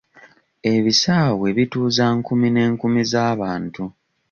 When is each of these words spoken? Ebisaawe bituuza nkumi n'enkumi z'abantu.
Ebisaawe 0.75 1.47
bituuza 1.57 2.05
nkumi 2.17 2.47
n'enkumi 2.51 3.01
z'abantu. 3.11 3.83